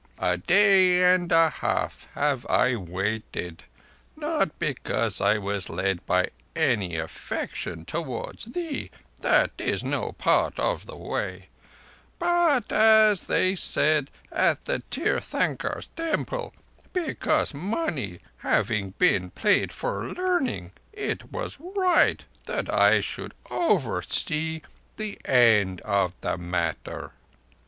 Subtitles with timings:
[0.17, 3.65] A day and a half have I waited,
[4.17, 10.95] not because I was led by any affection towards thee—that is no part of the
[10.95, 16.55] Way—but, as they said at the Tirthankars' Temple,
[16.93, 24.61] because, money having been paid for learning, it was right that I should oversee
[24.97, 27.11] the end of the matter.